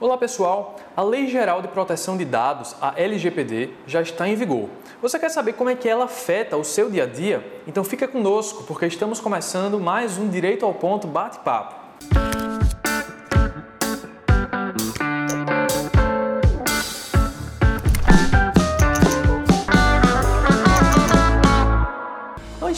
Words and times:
Olá 0.00 0.16
pessoal, 0.16 0.76
a 0.96 1.02
Lei 1.02 1.28
Geral 1.28 1.60
de 1.60 1.68
Proteção 1.68 2.16
de 2.16 2.24
Dados, 2.24 2.74
a 2.80 2.98
LGPD, 2.98 3.68
já 3.86 4.00
está 4.00 4.26
em 4.26 4.34
vigor. 4.34 4.70
Você 5.02 5.18
quer 5.18 5.28
saber 5.28 5.52
como 5.52 5.68
é 5.68 5.74
que 5.74 5.86
ela 5.86 6.06
afeta 6.06 6.56
o 6.56 6.64
seu 6.64 6.88
dia 6.90 7.02
a 7.02 7.06
dia? 7.06 7.44
Então 7.66 7.84
fica 7.84 8.08
conosco, 8.08 8.62
porque 8.62 8.86
estamos 8.86 9.20
começando 9.20 9.78
mais 9.78 10.16
um 10.16 10.26
Direito 10.26 10.64
ao 10.64 10.72
Ponto 10.72 11.06
bate-papo. 11.06 11.79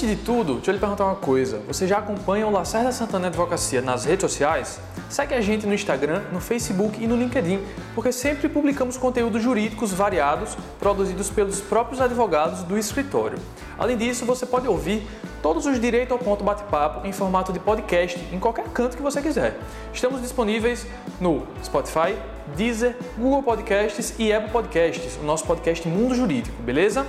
Antes 0.03 0.19
de 0.19 0.25
tudo, 0.25 0.55
deixa 0.55 0.73
eu 0.73 0.75
lhe 0.75 0.81
perguntar 0.81 1.05
uma 1.05 1.15
coisa. 1.15 1.63
Você 1.69 1.87
já 1.87 1.99
acompanha 1.99 2.45
o 2.45 2.51
Lacerda 2.51 2.91
Santana 2.91 3.29
Advocacia 3.29 3.81
nas 3.81 4.05
redes 4.05 4.29
sociais? 4.29 4.81
Segue 5.09 5.33
a 5.33 5.41
gente 5.41 5.65
no 5.65 5.73
Instagram, 5.73 6.23
no 6.33 6.41
Facebook 6.41 7.01
e 7.01 7.07
no 7.07 7.15
LinkedIn, 7.15 7.61
porque 7.95 8.11
sempre 8.11 8.49
publicamos 8.49 8.97
conteúdos 8.97 9.41
jurídicos 9.41 9.93
variados 9.93 10.57
produzidos 10.81 11.31
pelos 11.31 11.61
próprios 11.61 12.01
advogados 12.01 12.65
do 12.65 12.77
escritório. 12.77 13.39
Além 13.79 13.97
disso, 13.97 14.27
você 14.27 14.45
pode 14.45 14.67
ouvir 14.67 15.07
todos 15.41 15.67
os 15.67 15.81
direitos 15.81 16.11
ao 16.11 16.19
ponto 16.19 16.43
bate-papo 16.43 17.07
em 17.07 17.13
formato 17.13 17.53
de 17.53 17.61
podcast 17.61 18.19
em 18.33 18.41
qualquer 18.41 18.67
canto 18.71 18.97
que 18.97 19.03
você 19.05 19.23
quiser. 19.23 19.57
Estamos 19.95 20.21
disponíveis 20.21 20.85
no 21.21 21.47
Spotify, 21.63 22.17
Deezer, 22.57 22.97
Google 23.17 23.45
Podcasts 23.45 24.15
e 24.19 24.33
Apple 24.33 24.51
Podcasts, 24.51 25.17
o 25.23 25.25
nosso 25.25 25.45
podcast 25.45 25.87
Mundo 25.87 26.13
Jurídico, 26.13 26.61
beleza? 26.61 27.07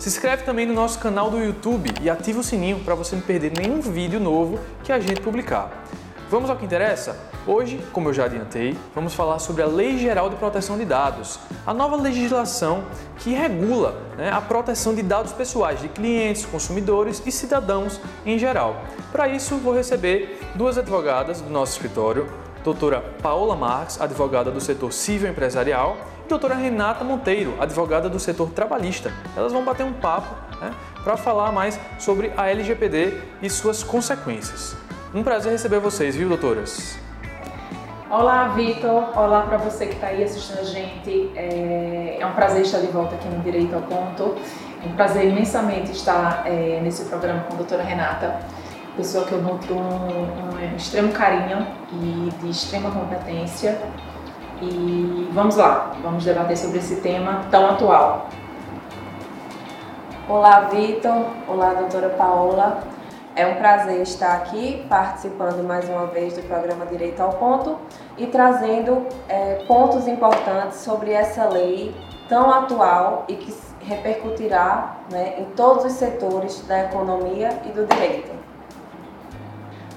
Se 0.00 0.08
inscreve 0.08 0.44
também 0.44 0.64
no 0.64 0.72
nosso 0.72 0.98
canal 0.98 1.30
do 1.30 1.38
YouTube 1.38 1.90
e 2.00 2.08
ativa 2.08 2.40
o 2.40 2.42
sininho 2.42 2.80
para 2.80 2.94
você 2.94 3.14
não 3.14 3.20
perder 3.20 3.52
nenhum 3.54 3.82
vídeo 3.82 4.18
novo 4.18 4.58
que 4.82 4.90
a 4.90 4.98
gente 4.98 5.20
publicar. 5.20 5.84
Vamos 6.30 6.48
ao 6.48 6.56
que 6.56 6.64
interessa? 6.64 7.14
Hoje, 7.46 7.78
como 7.92 8.08
eu 8.08 8.14
já 8.14 8.24
adiantei, 8.24 8.74
vamos 8.94 9.12
falar 9.12 9.38
sobre 9.38 9.62
a 9.62 9.66
Lei 9.66 9.98
Geral 9.98 10.30
de 10.30 10.36
Proteção 10.36 10.78
de 10.78 10.86
Dados, 10.86 11.38
a 11.66 11.74
nova 11.74 11.96
legislação 11.96 12.82
que 13.18 13.34
regula 13.34 13.94
né, 14.16 14.30
a 14.30 14.40
proteção 14.40 14.94
de 14.94 15.02
dados 15.02 15.34
pessoais 15.34 15.82
de 15.82 15.88
clientes, 15.88 16.46
consumidores 16.46 17.22
e 17.26 17.30
cidadãos 17.30 18.00
em 18.24 18.38
geral. 18.38 18.82
Para 19.12 19.28
isso, 19.28 19.58
vou 19.58 19.74
receber 19.74 20.40
duas 20.54 20.78
advogadas 20.78 21.42
do 21.42 21.50
nosso 21.50 21.72
escritório, 21.72 22.26
doutora 22.64 23.04
Paola 23.20 23.54
Marques, 23.54 24.00
advogada 24.00 24.50
do 24.50 24.62
setor 24.62 24.94
civil 24.94 25.28
empresarial, 25.28 25.98
doutora 26.30 26.54
Renata 26.54 27.02
Monteiro, 27.02 27.56
advogada 27.60 28.08
do 28.08 28.20
setor 28.20 28.50
trabalhista. 28.50 29.12
Elas 29.36 29.52
vão 29.52 29.64
bater 29.64 29.84
um 29.84 29.92
papo 29.92 30.32
né, 30.60 30.72
para 31.02 31.16
falar 31.16 31.50
mais 31.50 31.78
sobre 31.98 32.32
a 32.36 32.48
LGPD 32.48 33.20
e 33.42 33.50
suas 33.50 33.82
consequências. 33.82 34.76
Um 35.12 35.24
prazer 35.24 35.50
receber 35.50 35.80
vocês, 35.80 36.14
viu, 36.14 36.28
doutoras? 36.28 36.96
Olá, 38.08 38.48
Vitor. 38.48 39.18
Olá 39.18 39.42
para 39.42 39.56
você 39.56 39.86
que 39.86 39.94
está 39.94 40.06
aí 40.06 40.22
assistindo 40.22 40.60
a 40.60 40.64
gente. 40.64 41.32
É... 41.34 42.18
é 42.20 42.26
um 42.26 42.32
prazer 42.32 42.62
estar 42.62 42.78
de 42.78 42.86
volta 42.86 43.16
aqui 43.16 43.28
no 43.28 43.40
Direito 43.42 43.74
ao 43.74 43.82
Ponto. 43.82 44.36
É 44.84 44.86
um 44.86 44.94
prazer 44.94 45.26
imensamente 45.26 45.90
estar 45.90 46.44
é, 46.46 46.80
nesse 46.80 47.06
programa 47.06 47.40
com 47.42 47.54
a 47.54 47.56
doutora 47.56 47.82
Renata, 47.82 48.40
pessoa 48.96 49.24
que 49.26 49.32
eu 49.32 49.42
nutro 49.42 49.74
um, 49.74 50.72
um 50.72 50.76
extremo 50.76 51.12
carinho 51.12 51.66
e 51.92 52.30
de 52.40 52.50
extrema 52.50 52.90
competência 52.90 53.78
e 54.62 55.28
vamos 55.32 55.56
lá, 55.56 55.92
vamos 56.02 56.24
debater 56.24 56.56
sobre 56.56 56.78
esse 56.78 56.96
tema 56.96 57.46
tão 57.50 57.70
atual. 57.70 58.28
Olá, 60.28 60.60
Vitor. 60.72 61.24
Olá, 61.48 61.74
doutora 61.74 62.10
Paola. 62.10 62.82
É 63.34 63.46
um 63.46 63.56
prazer 63.56 64.02
estar 64.02 64.34
aqui 64.34 64.84
participando 64.88 65.66
mais 65.66 65.88
uma 65.88 66.06
vez 66.06 66.34
do 66.34 66.42
programa 66.42 66.84
Direito 66.84 67.20
ao 67.20 67.30
Ponto 67.30 67.78
e 68.18 68.26
trazendo 68.26 69.06
é, 69.28 69.64
pontos 69.66 70.06
importantes 70.06 70.80
sobre 70.80 71.12
essa 71.12 71.48
lei 71.48 71.94
tão 72.28 72.50
atual 72.50 73.24
e 73.28 73.34
que 73.34 73.54
repercutirá 73.80 74.96
né, 75.10 75.36
em 75.38 75.44
todos 75.56 75.84
os 75.84 75.92
setores 75.92 76.64
da 76.66 76.84
economia 76.84 77.48
e 77.64 77.68
do 77.70 77.86
direito. 77.86 78.30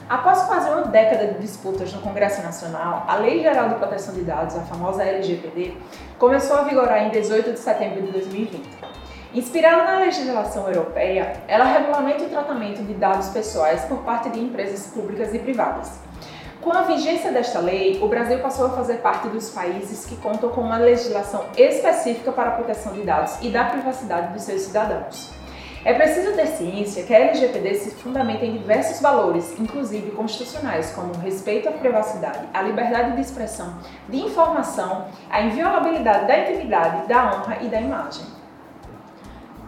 Após 0.09 0.43
quase 0.43 0.69
uma 0.69 0.81
década 0.81 1.27
de 1.27 1.39
disputas 1.39 1.93
no 1.93 2.01
Congresso 2.01 2.41
Nacional, 2.41 3.05
a 3.07 3.15
Lei 3.15 3.41
Geral 3.41 3.69
de 3.69 3.75
Proteção 3.75 4.13
de 4.13 4.21
Dados, 4.21 4.55
a 4.55 4.61
famosa 4.61 5.03
LGPD, 5.03 5.77
começou 6.19 6.57
a 6.57 6.63
vigorar 6.63 7.03
em 7.03 7.09
18 7.09 7.53
de 7.53 7.59
setembro 7.59 8.01
de 8.01 8.11
2020. 8.11 8.61
Inspirada 9.33 9.83
na 9.83 9.99
legislação 9.99 10.67
europeia, 10.67 11.41
ela 11.47 11.63
regulamenta 11.63 12.25
o 12.25 12.29
tratamento 12.29 12.83
de 12.83 12.93
dados 12.93 13.29
pessoais 13.29 13.85
por 13.85 13.99
parte 13.99 14.29
de 14.29 14.39
empresas 14.39 14.87
públicas 14.87 15.33
e 15.33 15.39
privadas. 15.39 15.99
Com 16.61 16.71
a 16.71 16.83
vigência 16.83 17.31
desta 17.31 17.59
lei, 17.59 17.99
o 18.01 18.07
Brasil 18.07 18.39
passou 18.39 18.67
a 18.67 18.69
fazer 18.69 18.95
parte 18.95 19.27
dos 19.29 19.49
países 19.49 20.05
que 20.05 20.17
contam 20.17 20.49
com 20.49 20.61
uma 20.61 20.77
legislação 20.77 21.45
específica 21.57 22.31
para 22.31 22.49
a 22.49 22.53
proteção 22.53 22.93
de 22.93 23.01
dados 23.01 23.37
e 23.41 23.49
da 23.49 23.65
privacidade 23.65 24.33
dos 24.33 24.43
seus 24.43 24.61
cidadãos. 24.61 25.42
É 25.85 25.93
preciso 25.93 26.33
ter 26.33 26.47
ciência 26.47 27.03
que 27.03 27.13
a 27.13 27.19
LGPD 27.19 27.75
se 27.75 27.91
fundamenta 27.91 28.45
em 28.45 28.53
diversos 28.53 29.01
valores, 29.01 29.59
inclusive 29.59 30.11
constitucionais, 30.11 30.91
como 30.91 31.13
o 31.13 31.17
respeito 31.17 31.67
à 31.67 31.73
privacidade, 31.73 32.47
a 32.53 32.61
liberdade 32.61 33.15
de 33.15 33.21
expressão, 33.21 33.79
de 34.07 34.17
informação, 34.17 35.07
a 35.29 35.41
inviolabilidade 35.41 36.25
da 36.25 36.39
intimidade, 36.39 37.05
da 37.07 37.33
honra 37.33 37.57
e 37.61 37.67
da 37.67 37.81
imagem. 37.81 38.25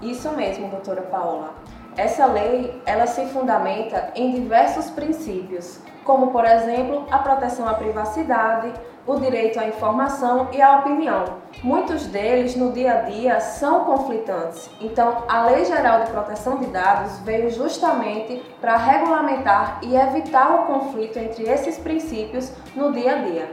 Isso 0.01 0.31
mesmo, 0.31 0.69
doutora 0.69 1.01
Paola. 1.01 1.53
Essa 1.97 2.25
lei, 2.25 2.81
ela 2.85 3.07
se 3.07 3.25
fundamenta 3.27 4.11
em 4.15 4.33
diversos 4.33 4.89
princípios, 4.89 5.79
como 6.03 6.27
por 6.27 6.43
exemplo, 6.43 7.07
a 7.09 7.19
proteção 7.19 7.67
à 7.67 7.73
privacidade, 7.73 8.73
o 9.07 9.15
direito 9.17 9.57
à 9.59 9.65
informação 9.65 10.49
e 10.51 10.61
à 10.61 10.79
opinião. 10.79 11.23
Muitos 11.63 12.05
deles 12.07 12.53
no 12.55 12.73
dia 12.73 12.95
a 12.95 13.01
dia 13.03 13.39
são 13.39 13.85
conflitantes. 13.85 14.69
Então, 14.81 15.23
a 15.29 15.45
Lei 15.45 15.63
Geral 15.63 16.03
de 16.03 16.11
Proteção 16.11 16.57
de 16.57 16.65
Dados 16.65 17.17
veio 17.19 17.49
justamente 17.49 18.43
para 18.59 18.75
regulamentar 18.75 19.79
e 19.81 19.95
evitar 19.95 20.53
o 20.53 20.65
conflito 20.65 21.17
entre 21.17 21.43
esses 21.43 21.77
princípios 21.77 22.51
no 22.75 22.91
dia 22.91 23.13
a 23.13 23.17
dia. 23.19 23.49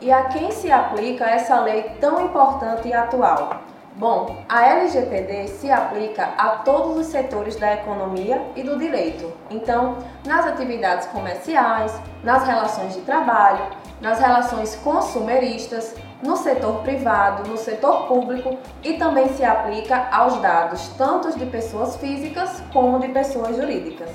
E 0.00 0.10
a 0.10 0.24
quem 0.24 0.50
se 0.50 0.72
aplica 0.72 1.24
essa 1.24 1.60
lei 1.60 1.84
tão 2.00 2.20
importante 2.20 2.88
e 2.88 2.92
atual? 2.92 3.65
Bom, 3.98 4.44
a 4.46 4.62
LGPD 4.66 5.48
se 5.48 5.70
aplica 5.70 6.26
a 6.36 6.58
todos 6.58 6.98
os 6.98 7.06
setores 7.06 7.56
da 7.56 7.72
economia 7.72 8.42
e 8.54 8.62
do 8.62 8.78
direito. 8.78 9.32
Então, 9.50 9.96
nas 10.26 10.46
atividades 10.46 11.06
comerciais, 11.06 11.98
nas 12.22 12.46
relações 12.46 12.92
de 12.92 13.00
trabalho, 13.00 13.64
nas 13.98 14.20
relações 14.20 14.76
consumeristas, 14.84 15.94
no 16.22 16.36
setor 16.36 16.82
privado, 16.82 17.48
no 17.48 17.56
setor 17.56 18.06
público 18.06 18.58
e 18.84 18.98
também 18.98 19.30
se 19.30 19.42
aplica 19.42 20.08
aos 20.12 20.42
dados 20.42 20.88
tanto 20.98 21.34
de 21.38 21.46
pessoas 21.46 21.96
físicas 21.96 22.62
como 22.74 23.00
de 23.00 23.08
pessoas 23.08 23.56
jurídicas. 23.56 24.10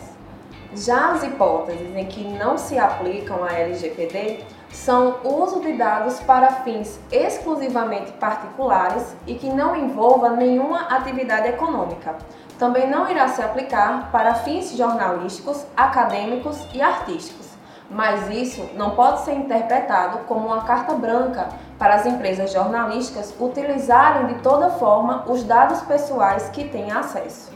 Já 0.75 1.13
as 1.13 1.23
hipóteses 1.23 1.95
em 1.95 2.05
que 2.05 2.23
não 2.23 2.55
se 2.55 2.77
aplicam 2.77 3.43
a 3.43 3.51
LGPD 3.51 4.41
são 4.71 5.17
o 5.23 5.43
uso 5.43 5.59
de 5.61 5.73
dados 5.73 6.19
para 6.21 6.51
fins 6.63 6.99
exclusivamente 7.11 8.11
particulares 8.13 9.15
e 9.27 9.35
que 9.35 9.49
não 9.49 9.75
envolva 9.75 10.29
nenhuma 10.29 10.87
atividade 10.87 11.47
econômica. 11.47 12.15
Também 12.57 12.89
não 12.89 13.09
irá 13.09 13.27
se 13.27 13.41
aplicar 13.41 14.11
para 14.11 14.35
fins 14.35 14.75
jornalísticos, 14.75 15.65
acadêmicos 15.75 16.65
e 16.73 16.81
artísticos 16.81 17.51
mas 17.91 18.29
isso 18.29 18.69
não 18.75 18.91
pode 18.91 19.21
ser 19.21 19.33
interpretado 19.33 20.19
como 20.19 20.47
uma 20.47 20.63
carta 20.63 20.93
branca 20.93 21.49
para 21.77 21.95
as 21.95 22.05
empresas 22.05 22.53
jornalísticas 22.53 23.35
utilizarem 23.37 24.27
de 24.27 24.35
toda 24.35 24.69
forma 24.69 25.25
os 25.27 25.43
dados 25.43 25.81
pessoais 25.81 26.49
que 26.49 26.69
têm 26.69 26.89
acesso. 26.91 27.51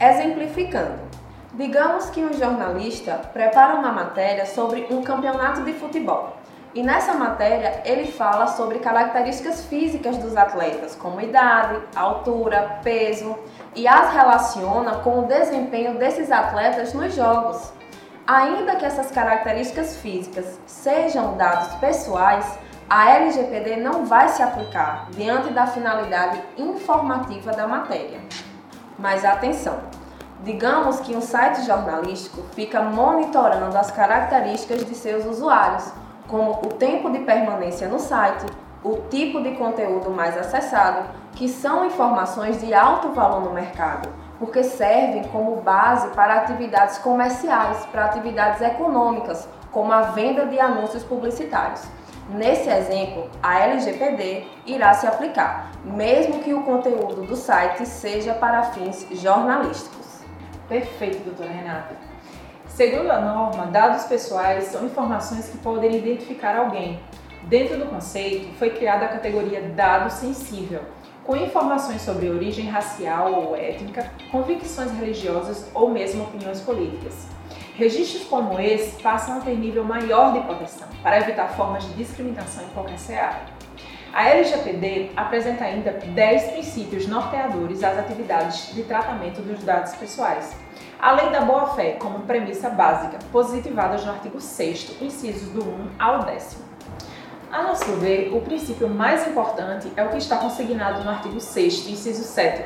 Exemplificando, 0.00 1.00
digamos 1.54 2.08
que 2.10 2.24
um 2.24 2.32
jornalista 2.32 3.20
prepara 3.32 3.74
uma 3.74 3.90
matéria 3.90 4.46
sobre 4.46 4.86
um 4.90 5.02
campeonato 5.02 5.62
de 5.62 5.72
futebol. 5.72 6.36
E 6.74 6.82
nessa 6.82 7.14
matéria 7.14 7.82
ele 7.84 8.10
fala 8.10 8.48
sobre 8.48 8.80
características 8.80 9.64
físicas 9.66 10.18
dos 10.18 10.36
atletas, 10.36 10.96
como 10.96 11.20
idade, 11.20 11.80
altura, 11.94 12.80
peso, 12.82 13.38
e 13.76 13.86
as 13.86 14.12
relaciona 14.12 14.96
com 14.96 15.20
o 15.20 15.26
desempenho 15.26 15.96
desses 15.98 16.32
atletas 16.32 16.92
nos 16.92 17.14
jogos. 17.14 17.72
Ainda 18.26 18.74
que 18.74 18.84
essas 18.84 19.12
características 19.12 19.98
físicas 19.98 20.58
sejam 20.66 21.36
dados 21.36 21.74
pessoais, 21.76 22.58
a 22.90 23.08
LGPD 23.08 23.76
não 23.76 24.04
vai 24.04 24.28
se 24.28 24.42
aplicar 24.42 25.06
diante 25.12 25.52
da 25.52 25.68
finalidade 25.68 26.42
informativa 26.58 27.52
da 27.52 27.68
matéria. 27.68 28.20
Mas 28.98 29.24
atenção! 29.24 29.78
Digamos 30.42 31.00
que 31.00 31.14
um 31.14 31.20
site 31.20 31.64
jornalístico 31.64 32.42
fica 32.52 32.82
monitorando 32.82 33.78
as 33.78 33.90
características 33.92 34.84
de 34.84 34.94
seus 34.94 35.24
usuários, 35.24 35.90
como 36.28 36.52
o 36.52 36.68
tempo 36.74 37.10
de 37.10 37.20
permanência 37.20 37.88
no 37.88 37.98
site, 37.98 38.46
o 38.82 38.96
tipo 39.08 39.42
de 39.42 39.52
conteúdo 39.52 40.10
mais 40.10 40.36
acessado, 40.36 41.08
que 41.32 41.48
são 41.48 41.86
informações 41.86 42.60
de 42.60 42.72
alto 42.74 43.12
valor 43.12 43.40
no 43.40 43.50
mercado 43.50 44.08
porque 44.38 44.62
servem 44.62 45.24
como 45.24 45.56
base 45.56 46.08
para 46.08 46.34
atividades 46.34 46.98
comerciais, 46.98 47.86
para 47.86 48.06
atividades 48.06 48.60
econômicas, 48.60 49.48
como 49.70 49.92
a 49.92 50.02
venda 50.02 50.46
de 50.46 50.58
anúncios 50.58 51.02
publicitários. 51.02 51.82
Nesse 52.28 52.70
exemplo, 52.70 53.30
a 53.42 53.58
LGPD 53.60 54.46
irá 54.66 54.94
se 54.94 55.06
aplicar, 55.06 55.70
mesmo 55.84 56.40
que 56.40 56.54
o 56.54 56.62
conteúdo 56.62 57.22
do 57.22 57.36
site 57.36 57.86
seja 57.86 58.32
para 58.34 58.62
fins 58.64 59.06
jornalísticos. 59.12 60.22
Perfeito, 60.68 61.22
doutora 61.24 61.50
Renata. 61.50 62.13
Segundo 62.74 63.08
a 63.08 63.20
norma, 63.20 63.66
dados 63.66 64.02
pessoais 64.02 64.64
são 64.64 64.84
informações 64.84 65.48
que 65.48 65.58
podem 65.58 65.94
identificar 65.96 66.56
alguém. 66.56 66.98
Dentro 67.44 67.78
do 67.78 67.86
conceito, 67.86 68.52
foi 68.58 68.70
criada 68.70 69.04
a 69.04 69.10
categoria 69.10 69.62
dado 69.62 70.10
sensível, 70.10 70.80
com 71.22 71.36
informações 71.36 72.02
sobre 72.02 72.28
origem 72.28 72.66
racial 72.66 73.32
ou 73.32 73.56
étnica, 73.56 74.10
convicções 74.32 74.90
religiosas 74.90 75.70
ou 75.72 75.88
mesmo 75.88 76.24
opiniões 76.24 76.58
políticas. 76.62 77.28
Registros 77.76 78.24
como 78.24 78.58
esse 78.58 79.00
passam 79.00 79.38
a 79.38 79.40
ter 79.40 79.56
nível 79.56 79.84
maior 79.84 80.32
de 80.32 80.40
proteção, 80.40 80.88
para 81.00 81.20
evitar 81.20 81.50
formas 81.50 81.84
de 81.84 81.94
discriminação 81.94 82.64
em 82.64 82.70
qualquer 82.70 82.98
seara. 82.98 83.54
A 84.12 84.28
LGPD 84.30 85.10
apresenta 85.16 85.62
ainda 85.62 85.92
10 85.92 86.50
princípios 86.50 87.06
norteadores 87.06 87.84
às 87.84 87.96
atividades 87.96 88.74
de 88.74 88.82
tratamento 88.82 89.42
dos 89.42 89.62
dados 89.62 89.94
pessoais, 89.94 90.56
além 91.04 91.30
da 91.30 91.42
boa-fé 91.42 91.98
como 92.00 92.20
premissa 92.20 92.70
básica, 92.70 93.18
positivadas 93.30 94.02
no 94.06 94.12
artigo 94.12 94.40
6 94.40 95.02
incisos 95.02 95.50
do 95.50 95.62
1 95.62 95.88
ao 95.98 96.24
10 96.24 96.64
a 97.52 97.62
nosso 97.62 97.92
ver, 97.96 98.34
o 98.34 98.40
princípio 98.40 98.88
mais 98.88 99.28
importante 99.28 99.92
é 99.96 100.02
o 100.02 100.08
que 100.08 100.16
está 100.16 100.38
consignado 100.38 101.04
no 101.04 101.10
artigo 101.10 101.38
6 101.38 101.88
inciso 101.90 102.24
7 102.24 102.64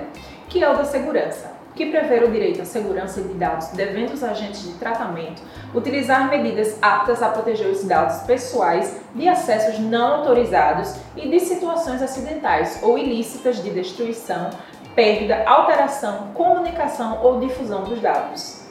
que 0.49 0.63
é 0.63 0.71
o 0.71 0.77
da 0.77 0.85
segurança 0.85 1.59
que 1.79 1.87
prevê 1.87 2.25
o 2.25 2.31
direito 2.31 2.61
à 2.61 2.65
segurança 2.65 3.23
de 3.23 3.35
dados, 3.35 3.69
devendo 3.69 4.13
os 4.13 4.25
agentes 4.25 4.65
de 4.65 4.73
tratamento 4.75 5.41
utilizar 5.73 6.29
medidas 6.29 6.77
aptas 6.83 7.23
a 7.23 7.29
proteger 7.29 7.69
os 7.69 7.85
dados 7.85 8.23
pessoais 8.23 8.97
de 9.15 9.29
acessos 9.29 9.79
não 9.79 10.15
autorizados 10.15 10.97
e 11.17 11.29
de 11.29 11.39
situações 11.39 12.03
acidentais 12.03 12.81
ou 12.83 12.99
ilícitas 12.99 13.63
de 13.63 13.71
destruição, 13.71 14.51
perda, 14.95 15.45
alteração, 15.47 16.29
comunicação 16.35 17.23
ou 17.23 17.41
difusão 17.41 17.85
dos 17.85 18.01
dados. 18.01 18.67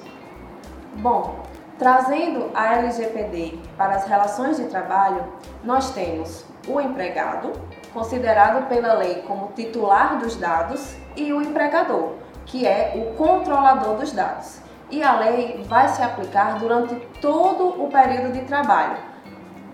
Bom, 0.96 1.40
trazendo 1.78 2.50
a 2.54 2.76
LGPD 2.76 3.60
para 3.78 3.96
as 3.96 4.06
relações 4.06 4.58
de 4.58 4.66
trabalho, 4.66 5.24
nós 5.64 5.92
temos 5.92 6.46
o 6.68 6.82
empregado, 6.82 7.54
considerado 7.94 8.68
pela 8.68 8.94
lei 8.94 9.22
como 9.22 9.52
titular 9.56 10.18
dos 10.18 10.36
dados, 10.36 10.96
e 11.16 11.32
o 11.34 11.42
empregador, 11.42 12.14
que 12.46 12.66
é 12.66 12.94
o 12.96 13.16
controlador 13.16 13.96
dos 13.98 14.12
dados. 14.12 14.60
E 14.90 15.04
a 15.04 15.20
lei 15.20 15.64
vai 15.68 15.90
se 15.90 16.02
aplicar 16.02 16.60
durante 16.60 16.96
todo 17.22 17.84
o 17.84 17.90
período 17.90 18.32
de 18.34 18.42
trabalho, 18.42 18.98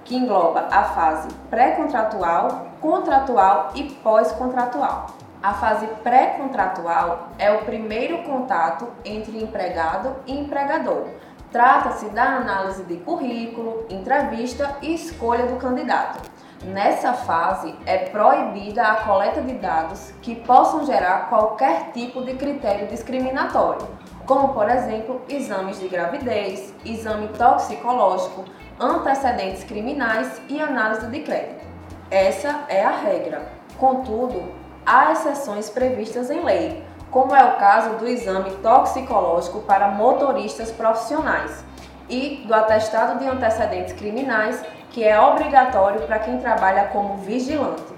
que 0.04 0.16
engloba 0.16 0.68
a 0.72 0.84
fase 0.84 1.30
pré-contratual, 1.50 2.68
contratual 2.81 3.72
e 3.75 3.84
pós-contratual. 3.84 5.07
A 5.44 5.56
fase 5.56 5.86
pré-contratual 6.01 7.28
é 7.38 7.51
o 7.51 7.66
primeiro 7.66 8.19
contato 8.19 8.88
entre 9.04 9.44
empregado 9.44 10.16
e 10.25 10.40
empregador. 10.40 11.07
Trata-se 11.51 12.06
da 12.12 12.38
análise 12.38 12.84
de 12.86 12.95
currículo, 12.95 13.86
entrevista 13.90 14.78
e 14.81 14.95
escolha 14.95 15.45
do 15.48 15.57
candidato. 15.57 16.22
Nessa 16.63 17.12
fase, 17.12 17.75
é 17.86 17.98
proibida 18.06 18.84
a 18.84 19.04
coleta 19.04 19.42
de 19.42 19.56
dados 19.56 20.13
que 20.22 20.34
possam 20.34 20.86
gerar 20.86 21.28
qualquer 21.28 21.92
tipo 21.92 22.22
de 22.22 22.36
critério 22.36 22.88
discriminatório, 22.88 23.86
como, 24.25 24.54
por 24.54 24.69
exemplo, 24.69 25.24
exames 25.28 25.78
de 25.78 25.90
gravidez, 25.90 26.74
exame 26.86 27.28
toxicológico, 27.38 28.45
antecedentes 28.80 29.66
criminais 29.66 30.42
e 30.48 30.62
análise 30.62 31.06
de 31.07 31.19
crédito. 31.19 31.66
Essa 32.10 32.63
é 32.69 32.81
a 32.81 32.92
regra. 32.92 33.51
Contudo, 33.78 34.62
há 34.85 35.12
exceções 35.12 35.69
previstas 35.69 36.30
em 36.30 36.44
lei, 36.44 36.83
como 37.12 37.35
é 37.35 37.44
o 37.44 37.57
caso 37.57 37.97
do 37.97 38.07
exame 38.07 38.51
toxicológico 38.57 39.59
para 39.62 39.89
motoristas 39.89 40.71
profissionais 40.71 41.63
e 42.09 42.44
do 42.47 42.53
atestado 42.53 43.19
de 43.19 43.27
antecedentes 43.27 43.94
criminais 43.94 44.63
que 44.89 45.03
é 45.03 45.19
obrigatório 45.19 46.01
para 46.01 46.19
quem 46.19 46.38
trabalha 46.38 46.85
como 46.85 47.18
vigilante. 47.18 47.94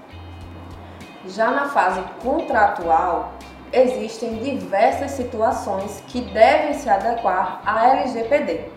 Já 1.26 1.50
na 1.50 1.68
fase 1.68 2.00
contratual, 2.22 3.32
existem 3.72 4.38
diversas 4.38 5.10
situações 5.10 6.02
que 6.06 6.20
devem 6.20 6.72
se 6.74 6.88
adequar 6.88 7.60
à 7.66 7.88
LGPD. 7.88 8.68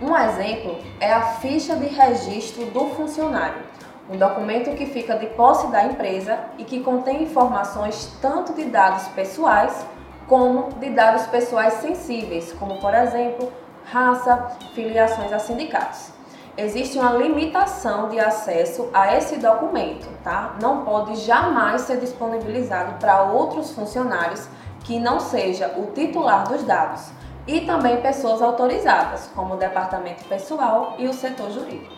Um 0.00 0.16
exemplo 0.16 0.78
é 1.00 1.12
a 1.12 1.22
ficha 1.22 1.74
de 1.74 1.86
registro 1.86 2.66
do 2.66 2.86
funcionário, 2.90 3.62
um 4.10 4.16
documento 4.16 4.76
que 4.76 4.86
fica 4.86 5.16
de 5.18 5.26
posse 5.26 5.66
da 5.68 5.84
empresa 5.84 6.38
e 6.58 6.64
que 6.64 6.80
contém 6.80 7.22
informações 7.22 8.16
tanto 8.20 8.52
de 8.52 8.64
dados 8.64 9.08
pessoais 9.08 9.84
como 10.28 10.72
de 10.80 10.90
dados 10.90 11.26
pessoais 11.26 11.74
sensíveis, 11.74 12.52
como 12.52 12.80
por 12.80 12.94
exemplo, 12.94 13.52
raça, 13.84 14.50
filiações 14.74 15.32
a 15.32 15.38
sindicatos 15.38 16.16
existe 16.56 16.98
uma 16.98 17.12
limitação 17.12 18.08
de 18.08 18.18
acesso 18.18 18.88
a 18.92 19.14
esse 19.14 19.36
documento, 19.36 20.08
tá? 20.24 20.54
Não 20.60 20.84
pode 20.84 21.16
jamais 21.16 21.82
ser 21.82 21.98
disponibilizado 21.98 22.94
para 22.98 23.24
outros 23.24 23.72
funcionários 23.72 24.48
que 24.84 24.98
não 24.98 25.20
seja 25.20 25.74
o 25.76 25.86
titular 25.92 26.48
dos 26.48 26.62
dados 26.62 27.10
e 27.46 27.60
também 27.60 28.00
pessoas 28.00 28.40
autorizadas, 28.40 29.30
como 29.34 29.54
o 29.54 29.56
departamento 29.56 30.24
pessoal 30.24 30.94
e 30.98 31.06
o 31.06 31.12
setor 31.12 31.50
jurídico. 31.50 31.95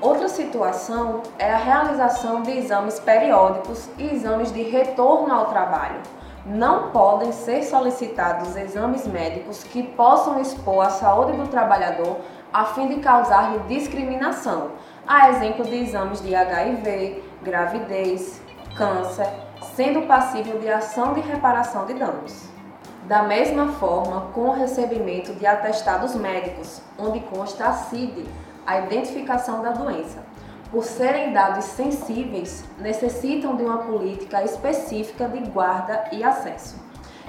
Outra 0.00 0.30
situação 0.30 1.22
é 1.38 1.52
a 1.52 1.58
realização 1.58 2.40
de 2.40 2.52
exames 2.52 2.98
periódicos 2.98 3.86
e 3.98 4.14
exames 4.14 4.50
de 4.50 4.62
retorno 4.62 5.34
ao 5.34 5.46
trabalho. 5.46 6.00
Não 6.46 6.90
podem 6.90 7.30
ser 7.32 7.62
solicitados 7.64 8.56
exames 8.56 9.06
médicos 9.06 9.62
que 9.62 9.82
possam 9.82 10.40
expor 10.40 10.86
a 10.86 10.88
saúde 10.88 11.36
do 11.36 11.46
trabalhador 11.48 12.16
a 12.50 12.64
fim 12.64 12.88
de 12.88 12.96
causar-lhe 13.00 13.58
discriminação, 13.68 14.70
a 15.06 15.28
exemplo 15.28 15.66
de 15.66 15.76
exames 15.76 16.22
de 16.22 16.34
HIV, 16.34 17.22
gravidez, 17.42 18.40
câncer, 18.74 19.28
sendo 19.76 20.06
passível 20.06 20.58
de 20.58 20.68
ação 20.70 21.12
de 21.12 21.20
reparação 21.20 21.84
de 21.84 21.92
danos. 21.92 22.48
Da 23.04 23.24
mesma 23.24 23.68
forma, 23.72 24.28
com 24.32 24.48
o 24.48 24.52
recebimento 24.52 25.34
de 25.34 25.46
atestados 25.46 26.14
médicos, 26.14 26.80
onde 26.98 27.20
consta 27.20 27.66
a 27.66 27.72
CID, 27.74 28.26
a 28.70 28.78
identificação 28.78 29.62
da 29.62 29.72
doença. 29.72 30.20
Por 30.70 30.84
serem 30.84 31.32
dados 31.32 31.64
sensíveis, 31.64 32.64
necessitam 32.78 33.56
de 33.56 33.64
uma 33.64 33.78
política 33.78 34.44
específica 34.44 35.28
de 35.28 35.40
guarda 35.50 36.04
e 36.12 36.22
acesso. 36.22 36.76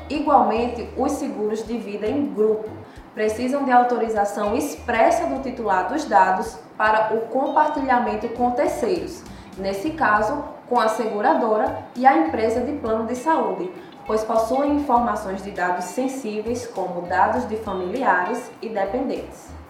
Igualmente, 0.07 0.87
os 0.95 1.13
seguros 1.13 1.65
de 1.65 1.79
vida 1.79 2.05
em 2.05 2.31
grupo 2.31 2.69
precisam 3.15 3.63
de 3.63 3.71
autorização 3.71 4.55
expressa 4.55 5.25
do 5.25 5.41
titular 5.41 5.91
dos 5.91 6.05
dados 6.05 6.59
para 6.77 7.15
o 7.15 7.21
compartilhamento 7.21 8.29
com 8.29 8.51
terceiros, 8.51 9.23
nesse 9.57 9.91
caso, 9.91 10.43
com 10.69 10.79
a 10.79 10.89
seguradora 10.89 11.85
e 11.95 12.05
a 12.05 12.19
empresa 12.19 12.61
de 12.61 12.73
plano 12.73 13.07
de 13.07 13.15
saúde, 13.15 13.71
pois 14.05 14.23
possuem 14.23 14.75
informações 14.75 15.43
de 15.43 15.49
dados 15.49 15.85
sensíveis, 15.85 16.67
como 16.67 17.01
dados 17.01 17.47
de 17.49 17.55
familiares 17.57 18.51
e 18.61 18.69
dependentes. 18.69 19.60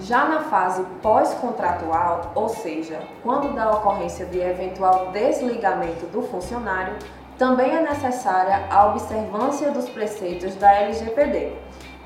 Já 0.00 0.26
na 0.26 0.40
fase 0.40 0.84
pós-contratual, 1.02 2.32
ou 2.34 2.48
seja, 2.48 3.00
quando 3.22 3.54
da 3.54 3.70
ocorrência 3.70 4.26
de 4.26 4.38
eventual 4.38 5.10
desligamento 5.12 6.06
do 6.06 6.22
funcionário, 6.22 6.94
também 7.36 7.70
é 7.70 7.82
necessária 7.82 8.66
a 8.70 8.86
observância 8.86 9.70
dos 9.70 9.88
preceitos 9.88 10.54
da 10.56 10.72
LGPD, 10.72 11.52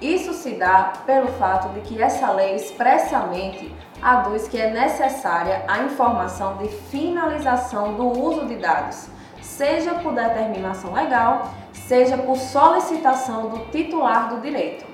isso 0.02 0.32
se 0.32 0.54
dá 0.54 0.94
pelo 1.06 1.28
fato 1.34 1.68
de 1.74 1.80
que 1.82 2.02
essa 2.02 2.32
lei 2.32 2.56
expressamente 2.56 3.72
aduz 4.02 4.48
que 4.48 4.60
é 4.60 4.68
necessária 4.68 5.64
a 5.68 5.84
informação 5.84 6.56
de 6.56 6.66
finalização 6.66 7.94
do 7.94 8.08
uso 8.08 8.44
de 8.46 8.56
dados, 8.56 9.06
seja 9.40 9.94
por 9.94 10.12
determinação 10.12 10.92
legal, 10.92 11.52
seja 11.72 12.18
por 12.18 12.36
solicitação 12.36 13.48
do 13.50 13.58
titular 13.70 14.28
do 14.28 14.40
direito. 14.40 14.91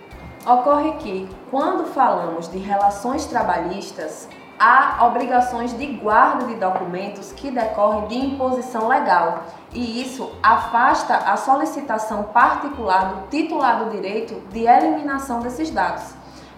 Ocorre 0.48 0.92
que, 0.92 1.28
quando 1.50 1.84
falamos 1.92 2.48
de 2.48 2.56
relações 2.56 3.26
trabalhistas, 3.26 4.26
há 4.58 5.04
obrigações 5.04 5.76
de 5.76 5.84
guarda 5.88 6.46
de 6.46 6.54
documentos 6.54 7.32
que 7.32 7.50
decorrem 7.50 8.06
de 8.08 8.16
imposição 8.16 8.88
legal, 8.88 9.42
e 9.74 10.00
isso 10.00 10.32
afasta 10.42 11.16
a 11.16 11.36
solicitação 11.36 12.22
particular 12.22 13.12
do 13.12 13.28
titular 13.28 13.84
do 13.84 13.90
direito 13.90 14.40
de 14.48 14.66
eliminação 14.66 15.40
desses 15.40 15.70
dados, 15.70 16.14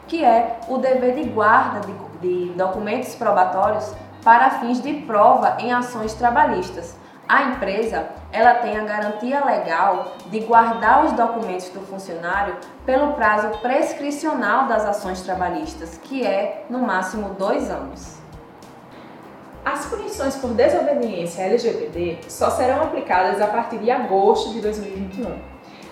que 0.07 0.25
é 0.25 0.61
o 0.69 0.79
dever 0.79 1.17
de 1.17 1.29
guarda 1.29 1.81
de, 1.81 1.93
de 2.21 2.53
documentos 2.53 3.17
probatórios 3.17 3.93
para 4.23 4.51
fins 4.51 4.81
de 4.81 4.93
prova 5.01 5.57
em 5.59 5.73
ações 5.73 6.15
trabalhistas. 6.15 6.97
A 7.31 7.45
empresa 7.45 8.09
ela 8.33 8.55
tem 8.55 8.77
a 8.77 8.83
garantia 8.83 9.45
legal 9.45 10.15
de 10.27 10.41
guardar 10.41 11.05
os 11.05 11.13
documentos 11.13 11.69
do 11.69 11.81
funcionário 11.83 12.57
pelo 12.85 13.13
prazo 13.13 13.57
prescricional 13.59 14.67
das 14.67 14.85
ações 14.85 15.21
trabalhistas, 15.21 15.97
que 16.03 16.27
é 16.27 16.65
no 16.69 16.81
máximo 16.81 17.35
dois 17.35 17.71
anos. 17.71 18.19
As 19.65 19.87
punições 19.87 20.35
por 20.39 20.51
desobediência 20.55 21.43
LGPD 21.43 22.19
só 22.27 22.51
serão 22.51 22.83
aplicadas 22.83 23.41
a 23.41 23.47
partir 23.47 23.79
de 23.79 23.93
agosto 23.93 24.53
de 24.53 24.61
2021, 24.61 25.39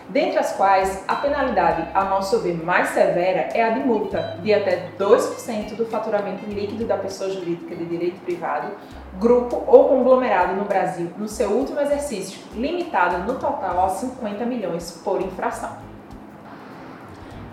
dentre 0.09 0.39
as 0.39 0.53
quais 0.53 1.05
a 1.07 1.17
penalidade, 1.17 1.87
a 1.95 2.05
nosso 2.05 2.41
ver, 2.41 2.63
mais 2.65 2.89
severa 2.89 3.49
é 3.53 3.63
a 3.63 3.71
de 3.71 3.81
multa 3.81 4.39
de 4.43 4.53
até 4.55 4.91
2% 4.99 5.77
do 5.77 5.87
faturamento 5.87 6.47
líquido 6.47 6.87
da 6.87 6.97
pessoa 6.97 7.31
jurídica 7.31 7.75
de 7.75 7.85
direito 7.85 8.21
privado, 8.21 8.73
grupo 9.19 9.63
ou 9.67 9.89
conglomerado 9.89 10.55
no 10.55 10.65
Brasil 10.65 11.11
no 11.17 11.29
seu 11.29 11.51
último 11.51 11.81
exercício, 11.81 12.41
limitado 12.55 13.19
no 13.31 13.39
total 13.39 13.85
a 13.85 13.89
50 13.89 14.45
milhões 14.47 15.01
por 15.05 15.21
infração. 15.21 15.89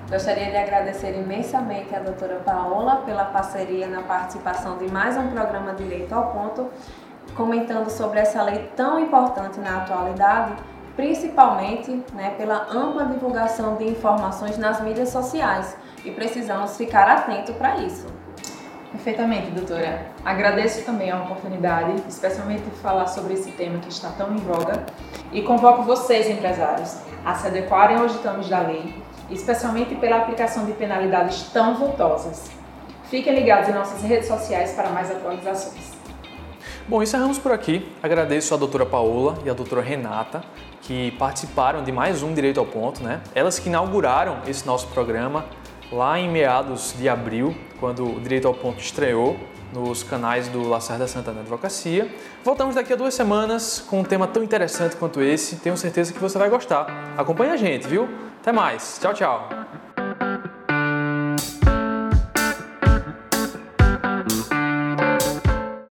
Gostaria 0.09 0.51
de 0.51 0.57
agradecer 0.57 1.19
imensamente 1.19 1.95
a 1.95 1.99
doutora 1.99 2.35
Paola 2.35 2.97
pela 2.97 3.25
parceria 3.25 3.87
na 3.87 4.03
participação 4.03 4.77
de 4.77 4.89
mais 4.91 5.17
um 5.17 5.29
programa 5.29 5.73
Direito 5.73 6.13
ao 6.13 6.31
Ponto, 6.31 6.69
comentando 7.35 7.89
sobre 7.89 8.19
essa 8.19 8.43
lei 8.43 8.69
tão 8.75 8.99
importante 8.99 9.59
na 9.59 9.77
atualidade, 9.77 10.53
principalmente 10.95 11.91
né, 12.13 12.33
pela 12.37 12.67
ampla 12.71 13.05
divulgação 13.05 13.75
de 13.75 13.85
informações 13.85 14.57
nas 14.57 14.81
mídias 14.81 15.09
sociais 15.09 15.75
e 16.03 16.11
precisamos 16.11 16.77
ficar 16.77 17.07
atento 17.07 17.53
para 17.53 17.77
isso. 17.77 18.05
Perfeitamente, 18.91 19.51
doutora. 19.51 20.07
Agradeço 20.23 20.85
também 20.85 21.11
a 21.11 21.21
oportunidade, 21.21 22.01
especialmente 22.07 22.63
de 22.63 22.75
falar 22.77 23.07
sobre 23.07 23.33
esse 23.33 23.51
tema 23.51 23.79
que 23.79 23.89
está 23.89 24.09
tão 24.09 24.33
em 24.33 24.37
voga, 24.37 24.85
e 25.33 25.41
convoco 25.41 25.83
vocês, 25.83 26.29
empresários, 26.29 26.97
a 27.25 27.35
se 27.35 27.47
adequarem 27.47 27.97
aos 27.97 28.13
ditames 28.13 28.47
da 28.47 28.59
lei 28.59 29.03
especialmente 29.29 29.95
pela 29.95 30.17
aplicação 30.17 30.65
de 30.65 30.73
penalidades 30.73 31.43
tão 31.51 31.75
vultosas. 31.75 32.51
Fiquem 33.09 33.33
ligados 33.33 33.69
em 33.69 33.73
nossas 33.73 34.01
redes 34.01 34.27
sociais 34.27 34.73
para 34.73 34.89
mais 34.89 35.11
atualizações. 35.11 35.93
Bom, 36.87 37.01
encerramos 37.01 37.39
por 37.39 37.51
aqui. 37.51 37.91
Agradeço 38.01 38.53
a 38.53 38.57
doutora 38.57 38.85
Paola 38.85 39.37
e 39.43 39.49
a 39.49 39.53
doutora 39.53 39.81
Renata 39.81 40.43
que 40.85 41.11
participaram 41.11 41.83
de 41.83 41.91
mais 41.91 42.21
um 42.21 42.33
Direito 42.33 42.59
ao 42.59 42.65
Ponto, 42.65 43.03
né? 43.03 43.21
Elas 43.33 43.59
que 43.59 43.69
inauguraram 43.69 44.39
esse 44.47 44.65
nosso 44.65 44.87
programa 44.87 45.45
lá 45.91 46.19
em 46.19 46.29
meados 46.29 46.93
de 46.97 47.09
abril, 47.09 47.55
quando 47.79 48.05
o 48.05 48.19
Direito 48.19 48.47
ao 48.47 48.53
Ponto 48.53 48.79
estreou 48.79 49.37
nos 49.73 50.03
canais 50.03 50.47
do 50.47 50.67
Lacerda 50.67 51.07
Santana 51.07 51.41
Advocacia. 51.41 52.09
Voltamos 52.43 52.75
daqui 52.75 52.93
a 52.93 52.95
duas 52.95 53.13
semanas 53.13 53.83
com 53.87 53.99
um 53.99 54.03
tema 54.03 54.27
tão 54.27 54.43
interessante 54.43 54.95
quanto 54.95 55.21
esse. 55.21 55.57
Tenho 55.57 55.75
certeza 55.75 56.13
que 56.13 56.19
você 56.19 56.37
vai 56.37 56.49
gostar. 56.49 56.87
Acompanhe 57.17 57.51
a 57.51 57.57
gente, 57.57 57.87
viu? 57.87 58.07
Até 58.39 58.51
mais. 58.51 58.99
Tchau, 59.01 59.13
tchau. 59.13 59.64